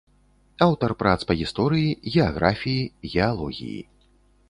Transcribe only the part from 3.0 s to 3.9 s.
геалогіі.